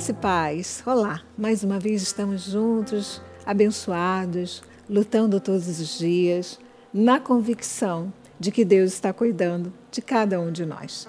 [0.00, 0.82] Graça e paz.
[0.86, 6.58] Olá, mais uma vez estamos juntos, abençoados, lutando todos os dias,
[6.90, 11.06] na convicção de que Deus está cuidando de cada um de nós,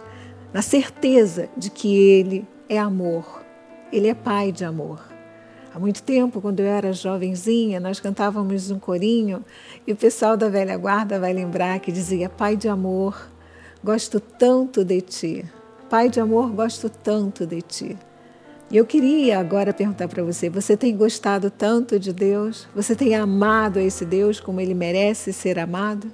[0.52, 3.42] na certeza de que Ele é amor,
[3.94, 5.02] Ele é Pai de amor.
[5.74, 9.42] Há muito tempo, quando eu era jovenzinha, nós cantávamos um corinho
[9.88, 13.32] e o pessoal da velha guarda vai lembrar que dizia: Pai de amor,
[13.82, 15.46] gosto tanto de ti.
[15.90, 17.98] Pai de amor, gosto tanto de ti.
[18.72, 22.68] E eu queria agora perguntar para você: você tem gostado tanto de Deus?
[22.74, 26.10] Você tem amado esse Deus como ele merece ser amado?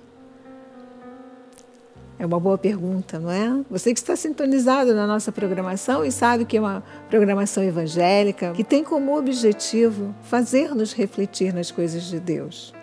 [2.19, 3.63] É uma boa pergunta, não é?
[3.69, 8.63] Você que está sintonizado na nossa programação e sabe que é uma programação evangélica que
[8.63, 12.73] tem como objetivo fazer-nos refletir nas coisas de Deus.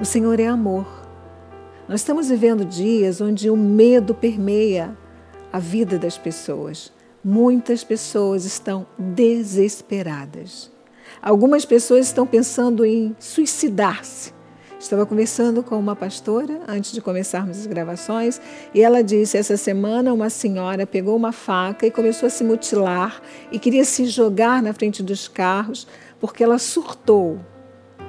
[0.00, 0.86] O Senhor é amor.
[1.88, 4.96] Nós estamos vivendo dias onde o medo permeia
[5.52, 6.92] a vida das pessoas.
[7.22, 10.70] Muitas pessoas estão desesperadas.
[11.20, 14.32] Algumas pessoas estão pensando em suicidar-se.
[14.78, 18.40] Estava conversando com uma pastora antes de começarmos as gravações
[18.72, 23.20] e ela disse: essa semana uma senhora pegou uma faca e começou a se mutilar
[23.52, 25.86] e queria se jogar na frente dos carros
[26.18, 27.38] porque ela surtou.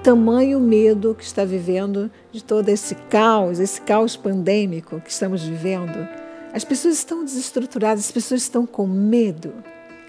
[0.02, 6.21] Tamanho medo que está vivendo de todo esse caos, esse caos pandêmico que estamos vivendo.
[6.54, 9.54] As pessoas estão desestruturadas, as pessoas estão com medo,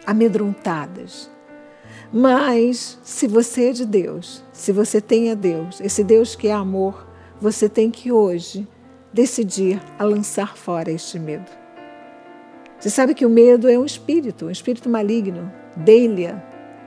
[0.05, 1.31] amedrontadas.
[2.12, 6.53] Mas se você é de Deus, se você tem a Deus, esse Deus que é
[6.53, 7.07] amor,
[7.41, 8.67] você tem que hoje
[9.13, 11.51] decidir a lançar fora este medo.
[12.79, 16.43] Você sabe que o medo é um espírito, um espírito maligno, delia,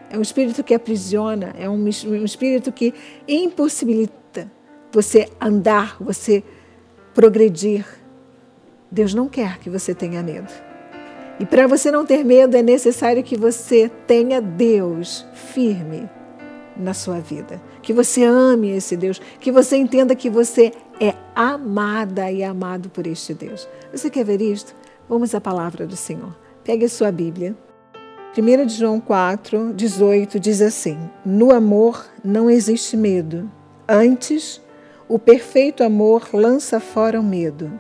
[0.09, 2.94] é um espírito que aprisiona, é um, um espírito que
[3.28, 4.52] impossibilita
[4.92, 6.44] você andar, você
[7.14, 7.86] progredir,
[8.91, 10.52] Deus não quer que você tenha medo.
[11.39, 16.10] E para você não ter medo, é necessário que você tenha Deus firme
[16.77, 17.61] na sua vida.
[17.82, 23.05] Que você ame esse Deus, que você entenda que você é amada e amado por
[23.05, 23.67] este Deus.
[23.92, 24.73] Você quer ver isto?
[25.10, 26.36] Vamos à palavra do Senhor.
[26.64, 27.55] Pegue sua Bíblia.
[28.37, 33.49] 1 João 4, 18 diz assim: No amor não existe medo.
[33.87, 34.61] Antes,
[35.08, 37.71] o perfeito amor lança fora o medo.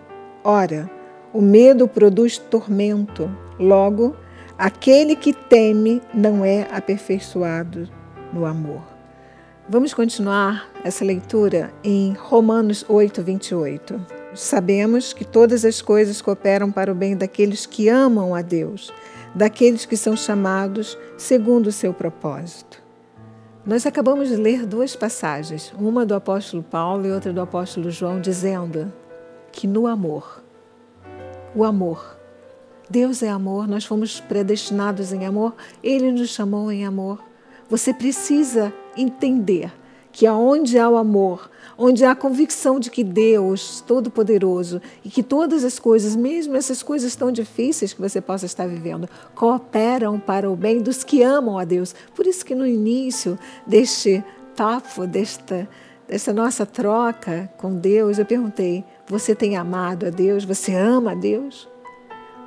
[0.43, 0.89] Ora,
[1.35, 3.29] o medo produz tormento.
[3.59, 4.15] Logo,
[4.57, 7.89] aquele que teme não é aperfeiçoado
[8.31, 8.81] no amor.
[9.67, 14.05] Vamos continuar essa leitura em Romanos 8, 28.
[14.33, 18.93] Sabemos que todas as coisas cooperam para o bem daqueles que amam a Deus,
[19.33, 22.81] daqueles que são chamados segundo o seu propósito.
[23.65, 28.21] Nós acabamos de ler duas passagens, uma do apóstolo Paulo e outra do apóstolo João,
[28.21, 28.93] dizendo
[29.51, 30.44] que no amor
[31.55, 32.17] o amor.
[32.89, 37.23] Deus é amor, nós fomos predestinados em amor, Ele nos chamou em amor.
[37.67, 39.71] Você precisa entender
[40.11, 45.23] que aonde há o amor, onde há a convicção de que Deus Todo-Poderoso e que
[45.23, 50.49] todas as coisas, mesmo essas coisas tão difíceis que você possa estar vivendo, cooperam para
[50.49, 51.93] o bem dos que amam a Deus.
[52.15, 53.37] Por isso que no início
[53.67, 54.23] deste
[54.55, 55.67] papo, desta,
[56.07, 60.43] desta nossa troca com Deus, eu perguntei: você tem amado a Deus?
[60.45, 61.67] Você ama a Deus?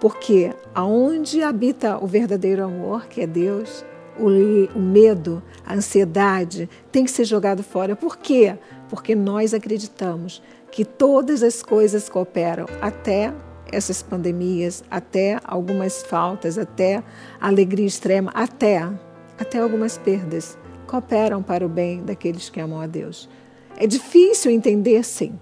[0.01, 3.85] Porque aonde habita o verdadeiro amor, que é Deus,
[4.19, 4.29] o,
[4.77, 7.97] o, medo, a ansiedade tem que ser jogado fora.
[7.97, 8.57] Por quê?
[8.89, 13.33] Porque nós acreditamos que todas as coisas cooperam, até
[13.71, 17.03] essas pandemias, até algumas faltas, até
[17.41, 18.89] a alegria extrema, até,
[19.39, 23.29] até algumas perdas, cooperam para o bem daqueles que amam a Deus.
[23.81, 25.39] É difícil entender, sim.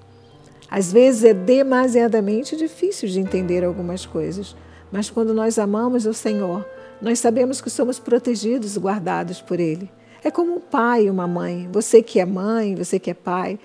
[0.70, 4.54] Às vezes é demasiadamente difícil de entender algumas coisas,
[4.92, 6.62] mas quando nós amamos o Senhor,
[7.00, 9.90] nós sabemos que somos protegidos, guardados por Ele.
[10.22, 11.66] É como um pai e uma mãe.
[11.72, 13.58] Você que é mãe, você que é pai,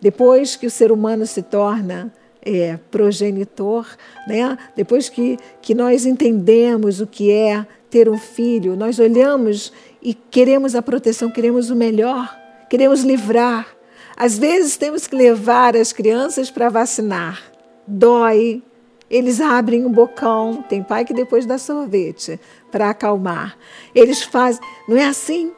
[0.00, 2.12] depois que o ser humano se torna
[2.42, 3.86] é, progenitor,
[4.26, 4.58] né?
[4.74, 10.74] depois que, que nós entendemos o que é ter um filho, nós olhamos e queremos
[10.74, 12.36] a proteção, queremos o melhor,
[12.68, 13.75] queremos livrar.
[14.16, 17.42] Às vezes temos que levar as crianças para vacinar.
[17.86, 18.62] Dói.
[19.08, 20.64] Eles abrem um bocão.
[20.68, 22.40] Tem pai que depois dá sorvete
[22.72, 23.56] para acalmar.
[23.94, 24.60] Eles fazem.
[24.88, 25.52] Não é assim?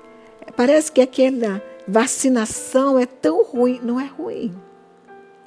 [0.56, 3.80] Parece que aquela vacinação é tão ruim.
[3.82, 4.54] Não é ruim.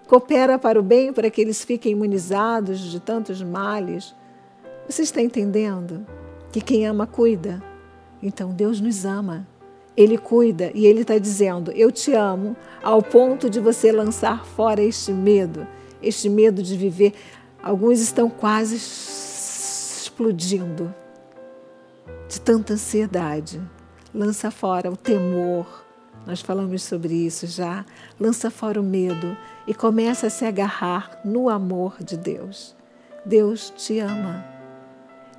[0.08, 4.16] Coopera para o bem, para que eles fiquem imunizados de tantos males.
[4.88, 6.06] Você está entendendo?
[6.52, 7.62] Que quem ama cuida.
[8.24, 9.48] Então Deus nos ama.
[9.96, 14.82] Ele cuida e Ele está dizendo: Eu te amo, ao ponto de você lançar fora
[14.82, 15.68] este medo,
[16.02, 17.14] este medo de viver.
[17.62, 20.94] Alguns estão quase explodindo.
[22.28, 23.62] de tanta ansiedade.
[24.14, 25.84] Lança fora o temor.
[26.26, 27.86] Nós falamos sobre isso já.
[28.20, 29.36] Lança fora o medo
[29.68, 32.76] e começa a se agarrar no amor de Deus.
[33.26, 34.51] Deus te ama.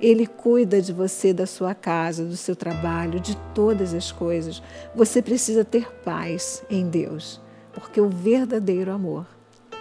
[0.03, 4.61] Ele cuida de você, da sua casa, do seu trabalho, de todas as coisas.
[4.93, 7.39] Você precisa ter paz em Deus,
[7.71, 9.25] porque o verdadeiro amor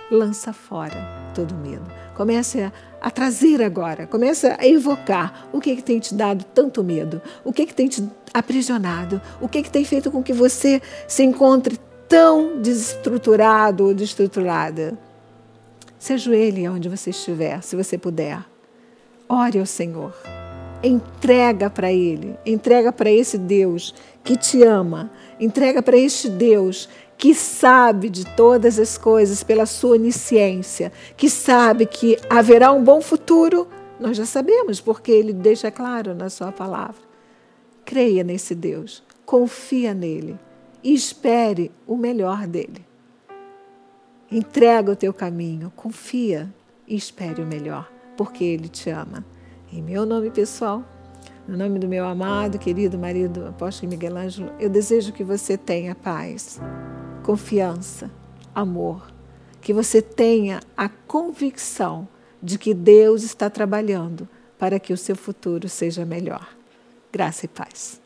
[0.09, 0.97] lança fora
[1.35, 1.91] todo medo.
[2.15, 2.71] Comece
[3.01, 7.53] a, trazer agora, comece a evocar o que, que tem te dado tanto medo, o
[7.53, 11.81] que, que tem te aprisionado, o que, que tem feito com que você se encontre
[12.09, 14.97] tão desestruturado ou desestruturada.
[15.99, 18.52] Se ajoelhe onde você estiver, se você puder.
[19.29, 20.15] Ore ao Senhor.
[20.83, 27.35] Entrega para Ele, entrega para esse Deus que te ama, entrega para este Deus que
[27.37, 33.69] sabe de todas as coisas pela sua onisciência, que sabe que haverá um bom futuro,
[34.01, 37.01] nós já sabemos, porque ele deixa claro na sua palavra.
[37.85, 40.37] Creia nesse Deus, confia nele.
[40.83, 42.85] E espere o melhor dele.
[44.29, 46.53] Entrega o teu caminho, confia
[46.89, 49.25] e espere o melhor, porque ele te ama.
[49.73, 50.85] Em meu nome pessoal,
[51.47, 55.95] no nome do meu amado, querido marido apóstolo Miguel Ângelo, eu desejo que você tenha
[55.95, 56.61] paz
[57.23, 58.11] confiança,
[58.55, 59.13] amor,
[59.61, 62.09] que você tenha a convicção
[62.43, 64.29] de que Deus está trabalhando
[64.59, 66.49] para que o seu futuro seja melhor.
[67.13, 68.02] Graça e paz.